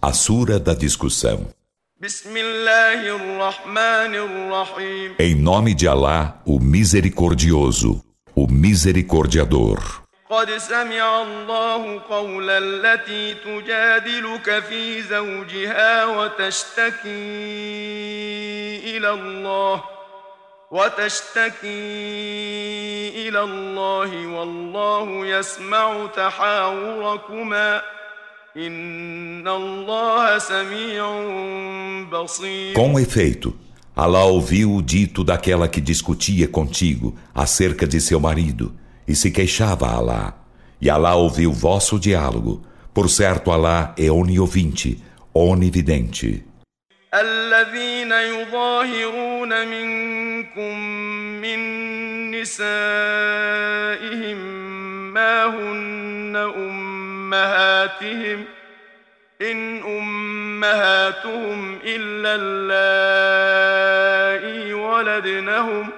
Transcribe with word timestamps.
A 0.00 0.12
Sura 0.12 0.60
da 0.60 0.74
Discussão. 0.74 1.48
Em 5.18 5.34
nome 5.34 5.74
de 5.74 5.88
Alá, 5.88 6.40
o 6.46 6.60
Misericordioso, 6.60 8.00
o 8.32 8.46
Misericordiador. 8.46 9.80
قد 10.30 10.56
سمع 10.58 11.22
الله 11.22 12.00
قول 12.08 12.50
التي 12.50 13.34
تجادلك 13.34 14.62
في 14.68 15.02
زوجها 15.02 16.04
وتشتكي 16.04 17.08
إلى 18.96 19.10
الله 19.10 19.84
وتشتكي 20.70 21.68
إلى 23.28 23.40
الله 23.40 24.26
والله 24.26 25.26
يسمع 25.26 26.06
تحاوركما 26.06 27.82
Com 32.75 32.99
efeito, 32.99 33.55
Allah 33.95 34.25
ouviu 34.25 34.75
o 34.75 34.81
dito 34.81 35.23
daquela 35.23 35.67
que 35.67 35.81
discutia 35.81 36.47
contigo 36.47 37.15
acerca 37.33 37.87
de 37.87 37.99
seu 37.99 38.19
marido 38.19 38.73
e 39.07 39.15
se 39.15 39.31
queixava 39.31 39.87
a 39.87 39.95
Alá. 39.95 40.33
E 40.79 40.89
Alá 40.89 41.15
ouviu 41.15 41.51
vosso 41.51 41.99
diálogo. 41.99 42.63
Por 42.93 43.09
certo, 43.09 43.51
Alá 43.51 43.93
é 43.97 44.11
oniovinte, 44.11 45.01
onividente. 45.33 46.43
الذين 47.13 48.11
يظاهرون 48.11 49.67
منكم 49.67 50.79
من 51.41 51.59
نسائهم 52.31 53.23
ما 55.13 55.45
هن 55.45 56.35
أمهاتهم 56.35 56.86
إن 59.41 59.83
أمهاتهم 59.83 61.79
إلا 61.85 62.35
اللائي 62.39 63.53
ولدنهم ۖ 64.73 65.93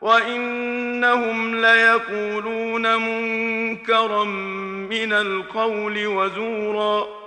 وإنهم 0.00 1.54
ليقولون 1.54 2.96
منكرا 2.96 4.24
من 4.24 5.12
القول 5.12 6.06
وزورا 6.06 7.18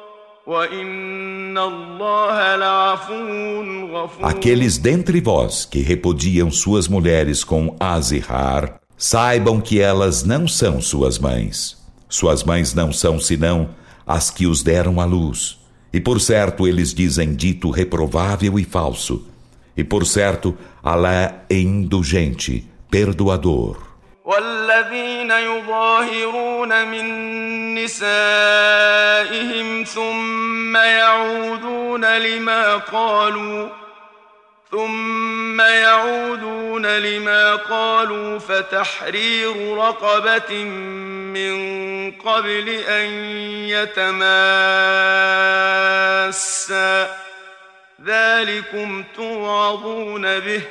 Aqueles 4.23 4.79
dentre 4.79 5.21
vós 5.21 5.65
que 5.65 5.81
repudiam 5.81 6.49
suas 6.49 6.87
mulheres 6.87 7.43
com 7.43 7.75
azihar, 7.79 8.79
saibam 8.97 9.61
que 9.61 9.79
elas 9.79 10.23
não 10.23 10.47
são 10.47 10.81
suas 10.81 11.19
mães. 11.19 11.77
Suas 12.09 12.43
mães 12.43 12.73
não 12.73 12.91
são 12.91 13.19
senão 13.19 13.69
as 14.05 14.29
que 14.29 14.45
os 14.45 14.61
deram 14.63 14.99
à 14.99 15.05
luz. 15.05 15.59
E 15.93 15.99
por 15.99 16.19
certo 16.19 16.67
eles 16.67 16.93
dizem 16.93 17.33
dito 17.33 17.69
reprovável 17.69 18.57
e 18.59 18.63
falso. 18.63 19.27
E 19.75 19.83
por 19.83 20.05
certo, 20.05 20.57
Alá 20.83 21.43
é 21.49 21.59
indulgente, 21.59 22.65
perdoador. 22.89 23.91
والذين 24.25 25.31
يظاهرون 25.31 26.87
من 26.87 27.05
نسائهم 27.75 28.63
ثم 29.83 30.75
يعودون 30.75 32.17
لما 32.17 32.75
قالوا 32.77 33.69
ثم 34.70 35.60
يعودون 35.60 36.86
لما 36.86 37.56
قالوا 37.56 38.38
فتحرير 38.38 39.76
رقبة 39.76 40.64
من 41.34 41.56
قبل 42.12 42.68
أن 42.68 43.10
يتماسا 43.68 44.36
ذلكم 48.06 49.04
توعظون 49.16 50.40
به 50.40 50.62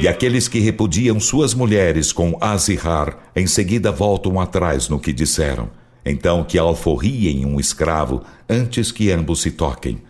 E 0.00 0.06
aqueles 0.06 0.46
que 0.46 0.60
repudiam 0.60 1.18
suas 1.18 1.52
mulheres 1.52 2.12
com 2.12 2.38
azihar, 2.40 3.18
em 3.34 3.48
seguida 3.48 3.90
voltam 3.90 4.38
atrás 4.38 4.88
no 4.88 5.00
que 5.00 5.12
disseram. 5.12 5.68
Então 6.05 6.43
que 6.43 6.57
alforriem 6.57 7.45
um 7.45 7.59
escravo 7.59 8.23
antes 8.49 8.91
que 8.91 9.11
ambos 9.11 9.41
se 9.41 9.51
toquem. 9.51 10.01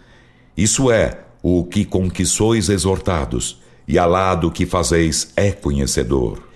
Isso 0.56 0.92
é 0.92 1.20
o 1.44 1.64
que 1.66 1.86
com 1.86 2.10
que 2.10 2.26
sois 2.26 2.70
exortados, 2.70 3.62
e 3.88 3.98
Alá 3.98 4.36
do 4.36 4.52
que 4.52 4.66
fazeis 4.66 5.34
é 5.36 5.52
conhecedor. 5.52 6.52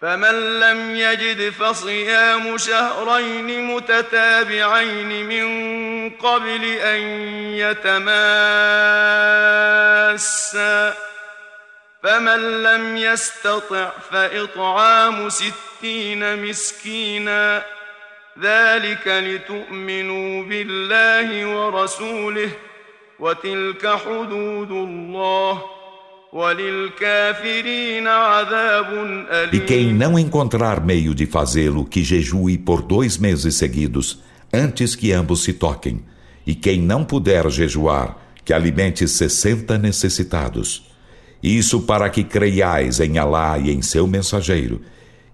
فمن 0.00 0.60
لم 0.60 0.96
يجد 0.96 1.50
فصيام 1.50 2.58
شهرين 2.58 3.66
متتابعين 3.66 5.26
من 5.26 6.10
قبل 6.10 6.64
أن 6.64 7.00
يتماسا 7.58 8.18
فمن 12.02 12.62
لم 12.62 12.96
يستطع 12.96 13.90
فإطعام 14.10 15.28
ستين 15.28 16.44
مسكينا 16.44 17.62
ذلك 18.42 19.08
لتؤمنوا 19.08 20.42
بالله 20.44 21.46
ورسوله 21.46 22.50
وتلك 23.20 23.86
حدود 23.86 24.70
الله ۖ 24.74 25.78
E 29.50 29.60
quem 29.60 29.94
não 29.94 30.18
encontrar 30.18 30.84
meio 30.84 31.14
de 31.14 31.24
fazê-lo, 31.24 31.86
que 31.86 32.04
jejue 32.04 32.58
por 32.58 32.82
dois 32.82 33.16
meses 33.16 33.54
seguidos, 33.54 34.22
antes 34.52 34.94
que 34.94 35.10
ambos 35.10 35.42
se 35.42 35.54
toquem. 35.54 36.02
E 36.46 36.54
quem 36.54 36.82
não 36.82 37.02
puder 37.02 37.48
jejuar, 37.50 38.14
que 38.44 38.52
alimente 38.52 39.08
sessenta 39.08 39.78
necessitados. 39.78 40.90
Isso 41.42 41.80
para 41.82 42.10
que 42.10 42.22
creiais 42.22 43.00
em 43.00 43.16
Alá 43.16 43.58
e 43.58 43.70
em 43.70 43.80
seu 43.80 44.06
mensageiro. 44.06 44.82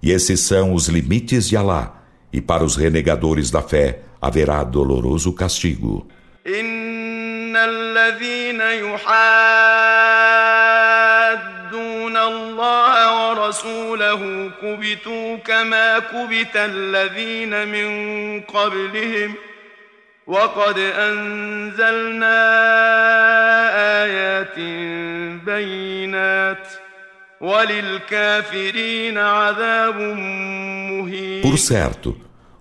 E 0.01 0.13
esses 0.13 0.41
são 0.41 0.73
os 0.73 0.87
limites 0.87 1.49
de 1.49 1.57
Alá. 1.57 1.98
E 2.32 2.42
para 2.42 2.64
os 2.64 2.76
renegadores 2.76 3.50
da 3.52 3.62
fé 3.62 4.00
haverá 4.22 4.64
doloroso 4.64 5.34
castigo. 5.34 6.08
وقد 20.30 20.78
أنزلنا 20.78 22.40
آيات 24.04 24.60
بينات 25.46 26.68
Por 31.42 31.58
certo, 31.58 32.18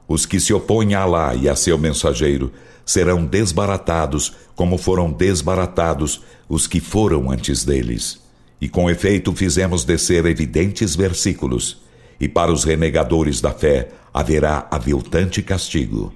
os 0.06 0.24
que 0.24 0.38
se 0.38 0.54
opõem 0.54 0.94
a 0.94 1.00
Allah 1.00 1.34
e 1.34 1.48
a 1.48 1.56
seu 1.56 1.76
mensageiro 1.76 2.52
serão 2.86 3.24
desbaratados 3.24 4.36
como 4.54 4.78
foram 4.78 5.10
desbaratados 5.10 6.22
os 6.48 6.68
que 6.68 6.78
foram 6.78 7.28
antes 7.28 7.64
deles. 7.64 8.22
E 8.60 8.68
com 8.68 8.88
efeito 8.88 9.34
fizemos 9.34 9.84
descer 9.84 10.24
evidentes 10.26 10.94
versículos, 10.94 11.82
e 12.20 12.28
para 12.28 12.52
os 12.52 12.62
renegadores 12.62 13.40
da 13.40 13.50
fé 13.50 13.88
haverá 14.14 14.68
aviltante 14.70 15.42
castigo. 15.42 16.14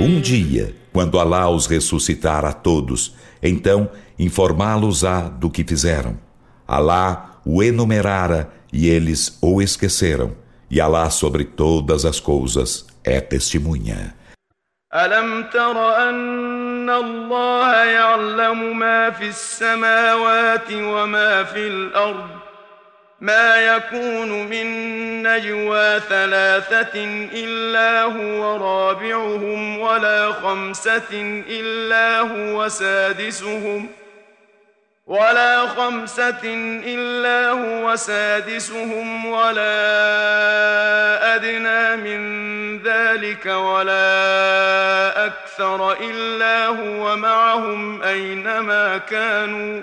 Um 0.00 0.20
dia, 0.20 0.76
quando 0.92 1.18
Alá 1.18 1.48
os 1.50 1.66
ressuscitar 1.66 2.44
a 2.44 2.52
todos, 2.52 3.14
então 3.42 3.90
informá-los-á 4.18 5.22
do 5.28 5.50
que 5.50 5.64
fizeram. 5.64 6.18
Alá 6.66 7.40
o 7.44 7.62
enumerara 7.62 8.52
e 8.72 8.88
eles 8.88 9.38
o 9.40 9.60
esqueceram. 9.60 10.36
E 10.70 10.80
Alá 10.80 11.10
sobre 11.10 11.44
todas 11.44 12.04
as 12.04 12.20
coisas 12.20 12.86
é 13.02 13.20
testemunha. 13.20 14.14
ألم 14.94 15.50
تر 15.52 15.76
أن 16.08 16.51
الله 16.89 17.83
يعلم 17.83 18.79
ما 18.79 19.09
في 19.09 19.27
السماوات 19.27 20.71
وما 20.71 21.43
في 21.43 21.67
الأرض 21.67 22.29
ما 23.21 23.55
يكون 23.55 24.47
من 24.47 24.67
نجوى 25.23 25.99
ثلاثة 25.99 27.03
إلا 27.33 28.01
هو 28.01 28.57
رابعهم 28.57 29.79
ولا 29.79 30.31
خمسة 30.31 31.43
إلا 31.49 32.19
هو 32.19 32.67
سادسهم 32.67 33.87
ۖ 33.99 34.02
ولا 35.05 35.67
خمسة 35.67 36.41
إلا 36.85 37.49
هو 37.49 37.95
سادسهم 37.95 39.25
ولا 39.25 39.75
أدنى 41.35 41.95
من 41.95 42.21
ذلك 42.83 43.45
ولا 43.45 45.25
أكثر 45.25 45.93
إلا 45.93 46.67
هو 46.67 47.15
معهم 47.17 48.01
أينما 48.01 48.97
كانوا. 48.97 49.81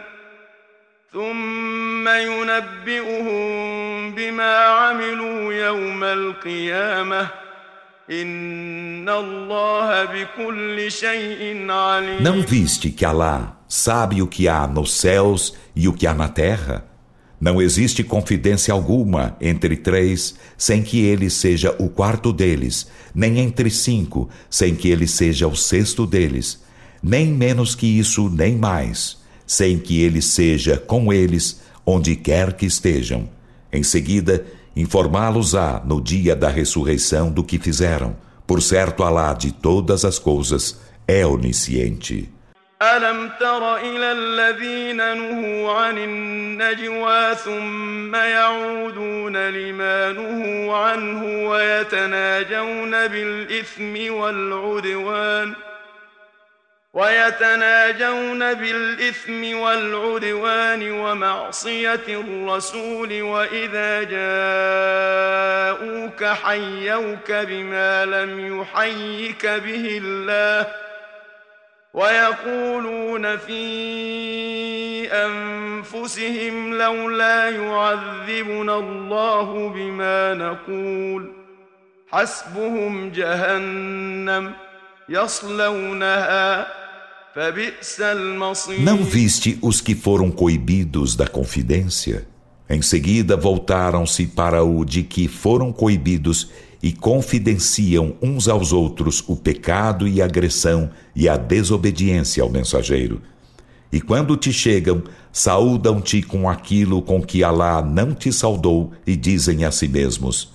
ثم 1.13 2.09
ينبئهم 2.09 3.41
بما 4.15 4.57
عملوا 4.57 5.53
يوم 5.53 6.05
القيامة. 6.05 7.27
إن 8.11 9.09
الله 9.09 10.05
بكل 10.05 10.93
شيء 10.93 11.71
عليم. 11.71 12.23
Sabe 13.71 14.21
o 14.21 14.27
que 14.27 14.49
há 14.49 14.67
nos 14.67 14.93
céus 14.93 15.55
e 15.77 15.87
o 15.87 15.93
que 15.93 16.05
há 16.05 16.13
na 16.13 16.29
terra. 16.29 16.85
Não 17.41 17.63
existe 17.63 18.03
confidência 18.03 18.75
alguma 18.75 19.37
entre 19.41 19.77
três 19.77 20.35
sem 20.59 20.83
que 20.83 20.99
ele 21.01 21.31
seja 21.31 21.75
o 21.79 21.89
quarto 21.89 22.33
deles, 22.33 22.89
nem 23.15 23.39
entre 23.39 23.71
cinco 23.71 24.29
sem 24.51 24.75
que 24.75 24.89
ele 24.89 25.07
seja 25.07 25.47
o 25.47 25.55
sexto 25.55 26.05
deles, 26.05 26.61
nem 27.01 27.29
menos 27.29 27.77
que 27.77 27.87
isso, 27.87 28.29
nem 28.29 28.57
mais, 28.57 29.19
sem 29.47 29.79
que 29.79 30.03
ele 30.03 30.21
seja 30.21 30.77
com 30.77 31.13
eles 31.13 31.61
onde 31.87 32.17
quer 32.17 32.55
que 32.55 32.67
estejam. 32.67 33.29
Em 33.73 33.85
seguida, 33.85 34.45
informá-los-á 34.75 35.81
no 35.87 36.01
dia 36.01 36.35
da 36.35 36.51
ressurreição 36.51 37.31
do 37.31 37.45
que 37.45 37.57
fizeram. 37.57 38.17
Por 38.49 38.61
certo, 38.61 39.05
Alá 39.05 39.33
de 39.33 39.53
todas 39.53 40.05
as 40.05 40.19
coisas 40.19 40.77
é 41.07 41.25
onisciente. 41.25 42.29
ألم 42.83 43.31
تر 43.41 43.77
إلى 43.77 44.13
الذين 44.13 44.97
نهوا 44.97 45.73
عن 45.73 45.99
النجوى 45.99 47.35
ثم 47.35 48.15
يعودون 48.15 49.37
لما 49.37 50.13
نهوا 50.13 50.77
عنه 50.77 51.49
ويتناجون 51.51 53.07
بالإثم 53.07 54.15
والعدوان 54.15 55.55
ويتناجون 56.93 58.55
بالإثم 58.55 59.59
والعدوان 59.59 60.91
ومعصية 60.93 62.01
الرسول 62.09 63.23
وإذا 63.23 64.03
جاءوك 65.73 66.25
حيوك 66.25 67.33
بما 67.33 68.07
لم 68.07 68.61
يحيك 68.61 69.47
به 69.47 70.01
الله 70.03 70.67
ۖ 70.87 70.90
ويقولون 71.94 73.38
في 73.38 73.64
انفسهم 75.12 76.74
لولا 76.74 77.50
يعذبنا 77.50 78.80
الله 78.80 79.70
بما 79.70 80.34
نقول 80.34 81.32
حسبهم 82.12 83.10
جهنم 83.10 84.54
يصلونها 85.10 86.68
فبئس 87.36 88.02
المصير 88.02 88.80
Não 88.80 89.04
viste 89.04 89.58
os 89.62 89.82
que 89.82 89.96
foram 89.96 90.32
coibidos 90.32 91.16
da 91.16 91.28
confidência? 91.28 92.28
Em 92.70 92.82
seguida 92.82 93.38
voltaram-se 93.38 94.26
para 94.28 94.64
o 94.64 94.84
de 94.84 95.04
que 95.04 95.28
foram 95.28 95.72
coibidos 95.72 96.50
e 96.82 96.92
confidenciam 96.92 98.16
uns 98.22 98.48
aos 98.48 98.72
outros 98.72 99.24
o 99.28 99.36
pecado 99.36 100.08
e 100.08 100.22
a 100.22 100.26
agressão 100.26 100.90
e 101.16 101.28
a 101.28 101.36
desobediência 101.36 102.44
ao 102.44 102.50
mensageiro. 102.50 103.22
E 103.92 104.02
quando 104.02 104.36
te 104.36 104.52
chegam, 104.52 105.04
saúdam-te 105.32 106.22
com 106.22 106.50
aquilo 106.50 107.02
com 107.02 107.22
que 107.22 107.44
Alá 107.44 107.82
não 107.82 108.14
te 108.14 108.32
saudou 108.32 108.92
e 109.08 109.16
dizem 109.16 109.64
a 109.64 109.72
si 109.72 109.88
mesmos: 109.88 110.54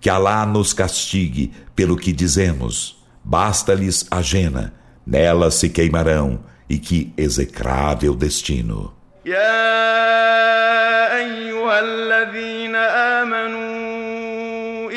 Que 0.00 0.08
Alá 0.08 0.46
nos 0.46 0.72
castigue 0.72 1.52
pelo 1.74 1.96
que 1.96 2.12
dizemos. 2.12 2.96
Basta-lhes 3.24 4.06
a 4.10 4.22
jena, 4.22 4.72
nela 5.06 5.50
se 5.50 5.68
queimarão, 5.68 6.40
e 6.68 6.78
que 6.78 7.12
execrável 7.16 8.14
destino. 8.14 8.98
يا 9.28 11.16
أيها 11.16 11.80
الذين 11.80 12.76
آمنوا 13.20 14.41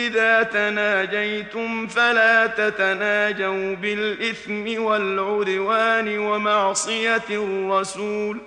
إذا 0.06 0.42
تناجيتم 0.42 1.86
فلا 1.86 2.46
تتناجوا 2.46 3.74
بالإثم 3.74 4.82
والعدوان 4.82 6.18
ومعصية 6.18 7.22
الرسول. 7.30 8.38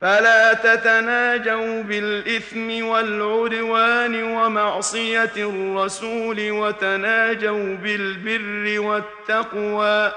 فلا 0.00 0.52
تتناجوا 0.52 1.82
بالإثم 1.82 2.86
والعدوان 2.86 4.22
ومعصية 4.22 5.32
الرسول 5.36 6.50
وتناجوا 6.50 7.76
بالبر 7.76 8.80
والتقوى. 8.80 10.12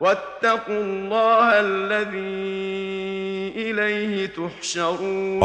واتقوا 0.00 0.82
الله 0.82 1.60
الذي 1.60 3.52
إليه 3.56 4.26
تحشرون. 4.26 5.42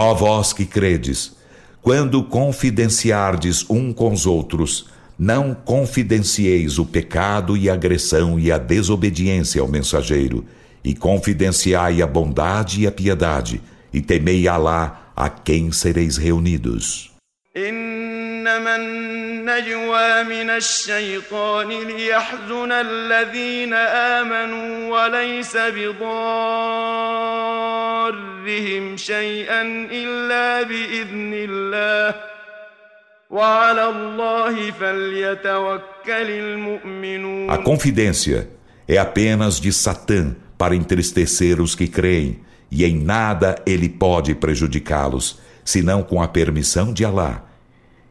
Quando 1.82 2.24
confidenciardes 2.24 3.66
um 3.70 3.94
com 3.94 4.12
os 4.12 4.26
outros, 4.26 4.88
não 5.18 5.54
confidencieis 5.54 6.78
o 6.78 6.86
pecado 6.86 7.56
e 7.58 7.70
a 7.70 7.74
agressão 7.74 8.40
e 8.40 8.52
a 8.52 8.58
desobediência 8.58 9.62
ao 9.62 9.68
mensageiro, 9.68 10.46
e 10.84 10.94
confidenciai 10.94 12.02
a 12.02 12.08
bondade 12.08 12.82
e 12.82 12.88
a 12.88 12.92
piedade, 12.92 13.62
e 13.94 14.02
temei 14.02 14.48
Alá 14.48 15.12
a 15.16 15.30
quem 15.30 15.72
sereis 15.72 16.18
reunidos. 16.18 17.12
إنما 18.47 18.77
النجوى 18.77 20.25
من 20.25 20.51
الشيطان 20.51 21.69
ليحزن 21.69 22.73
الذين 22.73 23.75
آمنوا 24.19 24.71
وليس 24.95 25.57
بضارهم 25.57 25.97
شيئا 28.97 29.63
إلا 29.93 30.63
بإذن 30.63 31.33
الله 31.35 32.15
وعلى 33.31 33.89
الله 33.89 34.71
فليتوكل 34.71 36.31
المؤمنون 36.31 37.51
A 37.51 37.59
confidência 37.59 38.49
é 38.89 38.99
apenas 38.99 39.61
de 39.61 39.73
Satã 39.73 40.37
para 40.59 40.77
entristecer 40.77 41.61
os 41.61 41.75
que 41.75 41.89
creem, 41.89 42.41
e 42.71 42.85
em 42.85 42.99
nada 42.99 43.57
ele 43.67 43.89
pode 43.89 44.35
prejudicá-los, 44.35 45.41
senão 45.65 46.03
com 46.03 46.23
a 46.23 46.29
permissão 46.29 46.93
de 46.93 47.05
Alá 47.05 47.46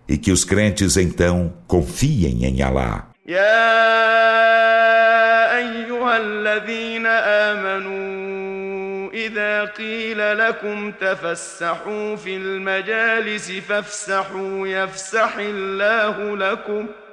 e 0.08 0.18
que 0.18 0.32
os 0.32 0.44
crentes 0.44 0.98
então 0.98 1.54
confiem 1.68 2.46
em 2.46 2.62
Alá. 2.62 3.08
إذا 9.14 9.66
قيل 9.66 10.38
لكم 10.38 10.92
تفسحوا 10.92 12.16
في 12.16 12.36
المجالس 12.36 13.52
فافسحوا 13.52 14.68
يفسح 14.68 15.36
الله 15.38 16.38
لكم ۖ 16.38 17.05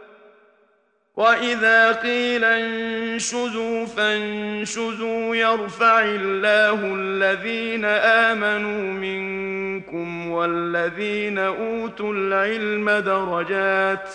واذا 1.17 1.93
قيل 1.93 2.45
انشزوا 2.45 3.87
فانشزوا 3.87 5.37
يرفع 5.37 6.05
الله 6.05 6.95
الذين 6.95 7.85
امنوا 7.85 8.93
منكم 8.93 10.31
والذين 10.31 11.39
اوتوا 11.39 12.13
العلم 12.13 12.91
درجات 12.91 14.09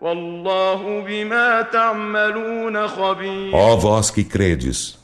والله 0.00 1.04
بما 1.06 1.62
تعملون 1.62 2.88
خبير 2.88 3.52
Ó 3.52 3.76
vós 3.76 4.10
que 4.10 4.24
credes, 4.24 4.98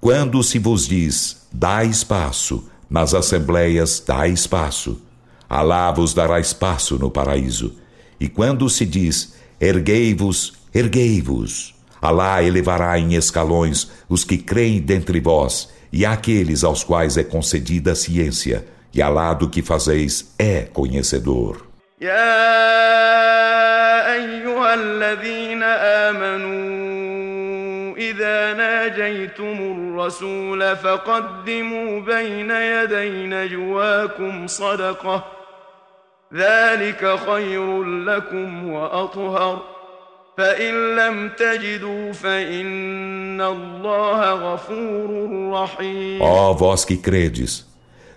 quando 0.00 0.42
se 0.42 0.58
vos 0.58 0.88
diz, 0.88 1.46
dá 1.52 1.84
espaço, 1.84 2.68
nas 2.90 3.14
assembleias 3.14 4.00
dá 4.00 4.26
espaço, 4.26 5.00
Alá 5.48 5.92
vos 5.92 6.12
dará 6.14 6.40
espaço 6.40 6.98
no 6.98 7.10
paraíso. 7.10 7.76
E 8.18 8.28
quando 8.28 8.68
se 8.68 8.84
diz, 8.84 9.34
Erguei-vos, 9.60 10.52
erguei-vos. 10.74 11.74
Alá 12.00 12.42
elevará 12.42 12.98
em 12.98 13.14
escalões 13.14 13.90
os 14.08 14.24
que 14.24 14.36
creem 14.36 14.80
dentre 14.80 15.20
vós 15.20 15.70
e 15.92 16.04
aqueles 16.04 16.64
aos 16.64 16.84
quais 16.84 17.16
é 17.16 17.24
concedida 17.24 17.92
a 17.92 17.94
ciência, 17.94 18.66
e 18.92 19.00
Alá 19.00 19.32
do 19.32 19.48
que 19.48 19.62
fazeis 19.62 20.34
é 20.38 20.62
conhecedor. 20.62 21.64
إذا 27.98 28.54
ناجيتم 28.54 29.56
الرسول 29.76 30.76
فقدموا 30.76 32.00
بين 32.00 32.50
يدي 32.50 33.26
نجواكم 33.26 34.46
صدقه 34.46 35.37
ذلك 36.34 37.18
خير 37.26 37.82
لكم 37.82 38.68
وأطهر 38.72 39.74
Ó 46.20 46.50
oh, 46.50 46.54
vós 46.56 46.84
que 46.84 46.96
credes, 46.96 47.64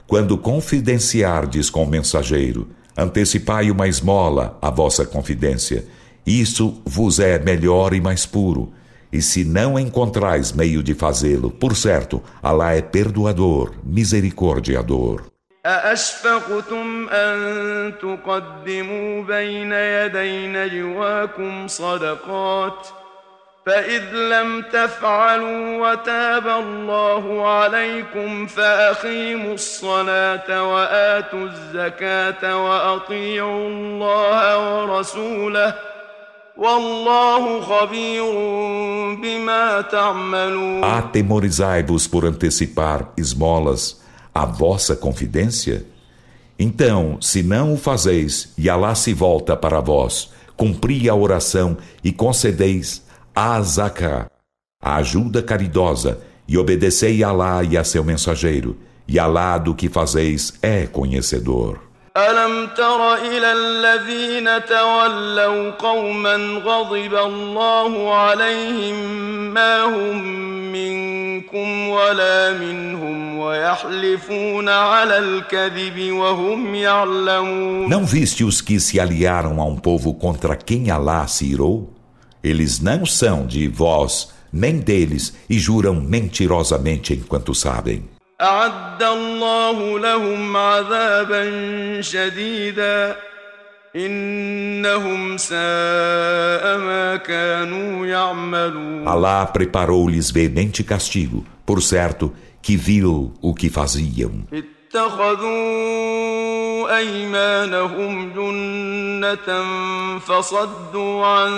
quando 0.08 0.36
confidenciardes 0.36 1.70
com 1.70 1.84
o 1.84 1.88
mensageiro, 1.88 2.70
antecipai 2.98 3.70
uma 3.70 3.88
esmola 3.88 4.58
à 4.60 4.72
vossa 4.72 5.06
confidência. 5.06 5.86
Isso 6.26 6.82
vos 6.84 7.20
é 7.20 7.38
melhor 7.38 7.94
e 7.94 8.02
mais 8.02 8.26
puro. 8.26 8.74
E 9.14 9.22
se 9.22 9.44
não 9.44 9.78
encontrais 9.78 10.52
meio 10.52 10.82
de 10.82 10.96
fazê-lo, 10.96 11.52
por 11.52 11.76
certo, 11.76 12.24
Alá 12.42 12.74
é 12.74 12.82
perdoador, 12.82 13.76
misericordiador. 13.84 15.31
أأشفقتم 15.67 17.09
أن 17.09 17.93
تقدموا 18.03 19.23
بين 19.23 19.73
يدي 19.73 20.47
نجواكم 20.47 21.69
صدقات 21.69 22.87
فإذ 23.67 24.03
لم 24.15 24.63
تفعلوا 24.73 25.91
وتاب 25.91 26.47
الله 26.47 27.49
عليكم 27.49 28.47
فأقيموا 28.47 29.55
الصلاة 29.55 30.73
وآتوا 30.73 31.47
الزكاة 31.47 32.65
وأطيعوا 32.65 33.69
الله 33.69 34.83
ورسوله 34.83 35.75
والله 36.57 37.61
خبير 37.61 38.33
بما 39.23 39.81
تعملون. 39.81 40.85
a 44.34 44.46
vossa 44.46 44.96
confidência? 44.96 45.86
Então, 46.60 47.18
se 47.22 47.44
não 47.44 47.74
o 47.74 47.78
fazeis, 47.78 48.54
e 48.58 48.70
Alá 48.70 48.96
se 48.96 49.14
volta 49.14 49.56
para 49.56 49.80
vós, 49.80 50.32
cumpri 50.56 51.08
a 51.08 51.16
oração 51.16 51.78
e 52.04 52.12
concedeis 52.12 53.06
a 53.36 53.62
zaká, 53.62 54.30
a 54.82 54.96
ajuda 54.96 55.44
caridosa, 55.44 56.20
e 56.48 56.58
obedecei 56.58 57.24
a 57.24 57.30
Alá 57.30 57.64
e 57.64 57.78
a 57.78 57.84
seu 57.84 58.04
mensageiro, 58.04 58.78
e 59.08 59.20
Alá 59.20 59.58
do 59.58 59.76
que 59.76 59.88
fazeis 59.90 60.54
é 60.62 60.88
conhecedor. 60.88 61.88
ألم 62.18 62.68
تر 62.68 63.14
إلى 63.16 63.54
الذين 63.54 64.66
تولوا 64.66 65.72
قوما 65.72 66.36
غضب 66.66 67.16
الله 67.16 68.14
عليهم 68.14 68.96
ما 69.54 69.84
هم 69.84 70.18
منكم 71.42 71.90
ولا 71.90 72.54
منهم 72.54 73.38
ويحلفون 73.38 74.70
على 74.70 75.18
الكذب 75.20 76.12
وهم 76.12 76.76
يعلمون 76.76 77.90
Não 77.90 78.06
viste 78.06 78.44
os 78.44 78.62
que 78.62 78.80
se 78.80 79.00
aliaram 79.00 79.60
a 79.62 79.66
um 79.66 79.78
povo 79.78 80.14
contra 80.14 80.56
quem 80.56 80.90
Alá 80.92 81.26
se 81.28 81.46
irou? 81.46 81.94
Eles 82.44 82.80
não 82.80 83.06
são 83.06 83.46
de 83.46 83.68
vós, 83.68 84.32
nem 84.54 84.78
deles, 84.80 85.34
e 85.50 85.58
juram 85.60 85.96
mentirosamente 85.96 87.14
enquanto 87.14 87.54
sabem. 87.54 88.04
أعد 88.42 89.04
الله 89.04 90.00
لهم 90.00 90.58
عذابا 90.58 91.44
شديدا 92.02 93.16
Alá 99.06 99.46
preparou-lhes 99.46 100.30
veemente 100.30 100.84
castigo, 100.84 101.46
por 101.66 101.82
certo 101.82 102.34
que 102.62 102.76
viu 102.78 103.34
o 103.42 103.54
que 103.54 103.70
faziam. 103.70 104.46
اتخذوا 104.88 106.28
أيمانهم 106.98 108.34
جنة 108.34 109.50
فصدوا 110.20 111.26
عن 111.26 111.52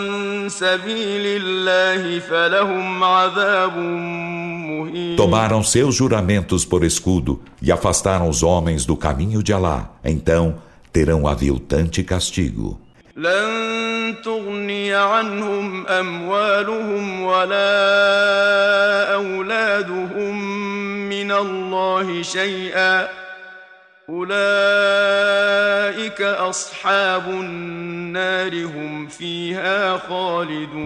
سبيل 0.49 1.41
الله 1.41 2.19
فلهم 2.19 3.03
عذاب 3.03 3.77
مهين 3.77 5.15
Tomaram 5.15 5.63
seus 5.63 5.95
juramentos 5.95 6.65
por 6.65 6.83
escudo 6.83 7.41
e 7.61 7.71
afastaram 7.71 8.27
os 8.29 8.41
homens 8.41 8.85
do 8.85 8.97
caminho 8.97 9.43
de 9.43 9.53
Alá. 9.53 9.91
Então 10.03 10.55
terão 10.93 11.27
aviltante 11.27 12.03
castigo. 12.03 12.79
لن 13.17 14.15
تغني 14.23 14.93
عنهم 14.93 15.87
أموالهم 15.87 17.21
ولا 17.21 17.63
أولادهم 19.13 20.39
من 21.09 21.31
الله 21.31 22.21
شيئا 22.21 23.07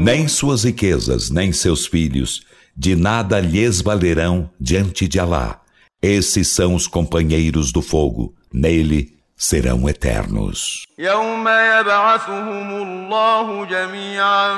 Nem 0.01 0.27
suas 0.27 0.63
riquezas, 0.65 1.29
nem 1.29 1.53
seus 1.53 1.85
filhos, 1.85 2.41
de 2.75 2.97
nada 2.97 3.39
lhes 3.39 3.81
valerão 3.81 4.49
diante 4.59 5.07
de 5.07 5.21
Alá. 5.21 5.61
Esses 6.01 6.49
são 6.49 6.75
os 6.75 6.85
companheiros 6.85 7.71
do 7.71 7.81
fogo. 7.81 8.33
Nele 8.53 9.13
serão 9.37 9.89
eternos. 9.89 10.85
يوم 10.99 11.47
يبعثهم 11.47 12.69
الله 12.81 13.65
جميعا 13.65 14.49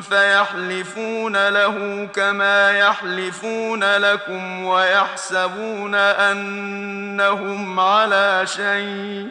فيحلفون 0.00 1.48
له 1.48 2.04
كما 2.14 2.70
يحلفون 2.70 3.84
لكم 3.84 4.64
ويحسبون 4.64 5.94
أنهم 5.94 7.80
على 7.80 8.42
شيء 8.46 9.28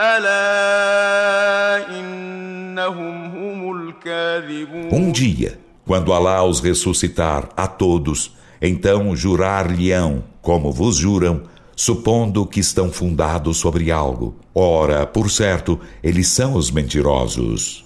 ألا 0.00 1.88
إنهم 1.88 3.24
هم 3.24 3.72
الكاذبون 3.72 4.90
Um 4.90 5.10
dia, 5.12 5.58
quando 5.86 6.12
Alá 6.12 6.42
os 6.42 6.60
ressuscitar 6.60 7.48
a 7.56 7.66
todos, 7.66 8.32
então 8.60 9.14
jurar-lhe-ão, 9.14 10.24
como 10.42 10.72
vos 10.72 10.96
juram, 10.96 11.42
supondo 11.81 12.45
que 12.45 12.59
estão 12.59 12.91
fundados 12.91 13.57
sobre 13.57 13.89
algo. 13.91 14.35
Ora, 14.53 15.07
por 15.07 15.31
certo, 15.31 15.79
eles 16.03 16.27
são 16.27 16.53
os 16.53 16.69
mentirosos. 16.69 17.83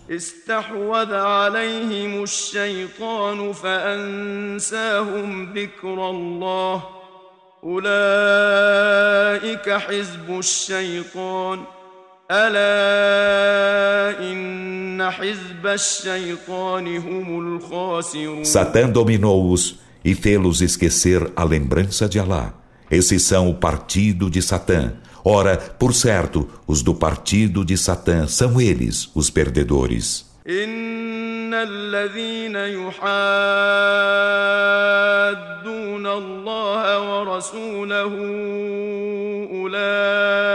Satã 18.44 18.90
dominou-os 18.90 19.80
e 20.04 20.14
fê-los 20.14 20.62
esquecer 20.62 21.32
a 21.34 21.46
lembrança 21.46 22.10
de 22.10 22.20
Alá. 22.20 22.64
Esses 22.90 23.23
são 23.23 23.49
o 23.49 23.54
partido 23.54 24.28
de 24.28 24.42
Satã. 24.42 24.95
Ora, 25.25 25.57
por 25.57 25.95
certo, 25.95 26.49
os 26.66 26.83
do 26.83 26.95
partido 26.95 27.64
de 27.64 27.76
Satã 27.76 28.26
são 28.26 28.61
eles 28.61 29.11
os 29.14 29.30
perdedores. 29.30 30.30
الذين 31.62 32.57
يحادون 32.57 33.00
الله 36.07 36.83
ورسوله 37.11 38.12
أولئك 39.52 40.52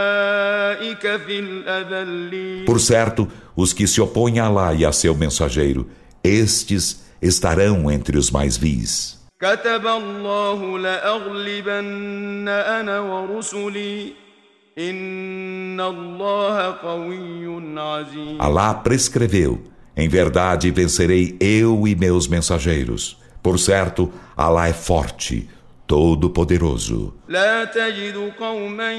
في 1.26 1.40
الأذلين 1.40 2.66
Por 2.66 2.80
certo, 2.80 3.28
os 3.56 3.74
que 3.74 3.88
se 3.88 4.02
opõem 4.02 4.40
a 4.40 4.46
Allah 4.46 4.74
e 4.74 4.84
a 4.86 4.92
seu 4.92 5.14
mensageiro, 5.16 5.88
estes 6.24 7.06
estarão 7.22 7.92
entre 7.92 8.18
os 8.18 8.32
mais 8.32 8.58
vis. 8.58 9.19
كتب 9.42 9.88
الله 9.88 10.80
لأغلبن 10.80 12.48
أنا 12.48 13.00
ورسلي 13.00 14.14
إن 14.78 15.82
الله 15.82 16.72
قوي 16.72 17.80
عزيز 17.80 18.40
Alá 18.40 18.74
prescreveu 18.74 19.60
Em 19.98 20.08
verdade 20.10 20.72
vencerei 20.72 21.38
eu 21.40 21.88
e 21.88 21.96
meus 21.96 22.28
mensageiros 22.28 23.18
Por 23.44 23.60
certo, 23.60 24.12
Alá 24.36 24.68
é 24.68 24.74
forte 24.74 25.50
Todo-Poderoso. 25.91 27.13
لا 27.29 27.65
تجد 27.65 28.33
قوما 28.41 28.93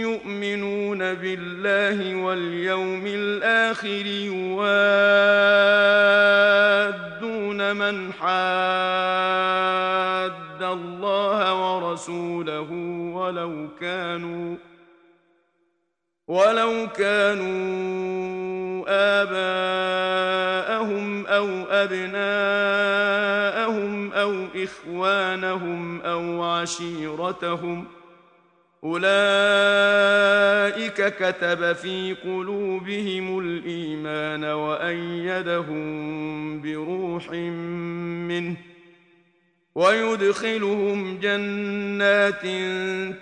يؤمنون 0.00 1.14
بالله 1.14 2.14
واليوم 2.14 3.06
الآخر 3.06 4.06
يوادون 4.06 4.56
من 7.76 8.12
حاد 8.12 9.42
الله 10.62 11.54
ورسوله 11.54 12.70
ولو 13.14 13.68
كانوا 13.80 14.56
ولو 16.28 16.88
كانوا 16.96 18.38
آباءهم 19.22 20.26
أو 21.26 21.48
أبناءهم 21.70 23.07
أو 24.28 24.46
إخوانهم 24.64 26.00
أو 26.00 26.42
عشيرتهم 26.42 27.84
أولئك 28.84 29.08
كتب 31.16 31.72
في 31.72 32.16
قلوبهم 32.24 33.38
الإيمان 33.38 34.44
وأيدهم 34.44 35.80
بروح 36.62 37.30
منه 37.30 38.56
ويدخلهم 39.74 41.18
جنات 41.18 42.42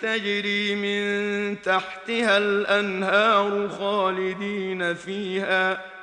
تجري 0.03 0.75
من 0.75 1.63
تحتها 1.63 2.39
الأنهار 2.39 3.69
خالدين 3.69 4.95
فيها 4.95 5.97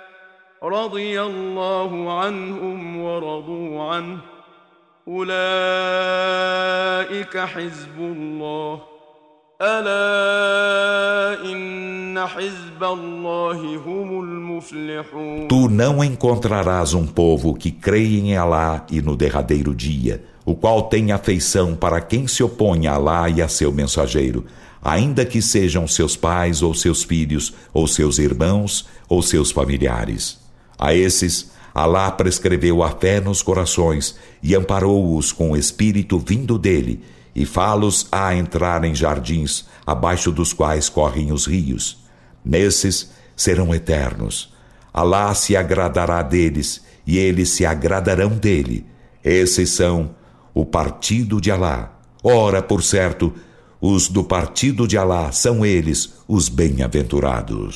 رضي 0.64 1.22
الله 1.22 2.22
عنهم 2.22 3.02
ورضوا 3.02 3.84
عنه 3.94 4.33
أولئك 5.09 5.39
حزب 7.39 7.99
الله 7.99 8.81
Tu 15.49 15.69
não 15.69 16.05
encontrarás 16.05 16.95
um 16.95 17.05
povo 17.05 17.55
que 17.55 17.73
creia 17.73 18.21
em 18.21 18.37
Alá 18.37 18.87
e 18.89 19.03
no 19.03 19.17
derradeiro 19.17 19.75
dia, 19.75 20.25
o 20.45 20.55
qual 20.55 20.85
tem 20.85 21.11
afeição 21.11 21.75
para 21.75 22.01
quem 22.01 22.29
se 22.29 22.45
opõe 22.45 22.87
a 22.87 22.95
Alá 22.95 23.29
e 23.29 23.43
a 23.43 23.49
seu 23.49 23.73
mensageiro, 23.73 24.47
ainda 24.81 25.25
que 25.25 25.43
sejam 25.43 25.89
seus 25.89 26.15
pais 26.15 26.63
ou 26.63 26.73
seus 26.73 27.03
filhos, 27.03 27.53
ou 27.75 27.89
seus 27.89 28.21
irmãos 28.21 28.87
ou 29.09 29.23
seus 29.23 29.51
familiares. 29.51 30.39
A 30.79 30.95
esses, 30.95 31.51
Alá 31.74 32.12
prescreveu 32.12 32.84
a 32.84 32.92
fé 32.92 33.20
nos 33.20 33.42
corações 33.42 34.16
e 34.42 34.56
amparou-os 34.56 35.32
com 35.32 35.52
o 35.52 35.58
espírito 35.58 36.20
vindo 36.20 36.58
dele 36.58 37.04
e 37.36 37.46
fá-los 37.46 38.08
a 38.12 38.36
entrar 38.36 38.84
em 38.84 38.94
jardins, 38.94 39.66
abaixo 39.86 40.32
dos 40.32 40.54
quais 40.54 40.88
correm 40.88 41.32
os 41.32 41.48
rios. 41.48 41.98
Nesses 42.46 43.12
serão 43.36 43.74
eternos. 43.74 44.54
Alá 44.94 45.34
se 45.34 45.56
agradará 45.56 46.22
deles, 46.22 46.84
e 47.06 47.18
eles 47.18 47.50
se 47.50 47.66
agradarão 47.66 48.30
dele. 48.30 48.86
Esses 49.24 49.72
são 49.72 50.12
o 50.54 50.64
partido 50.64 51.42
de 51.42 51.50
Alá. 51.50 52.00
Ora, 52.24 52.62
por 52.62 52.84
certo, 52.84 53.34
os 53.82 54.08
do 54.08 54.24
partido 54.24 54.88
de 54.88 54.98
Alá 54.98 55.32
são 55.32 55.66
eles 55.66 56.14
os 56.28 56.48
bem-aventurados. 56.48 57.72